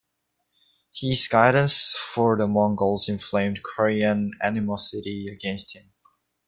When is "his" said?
0.95-1.27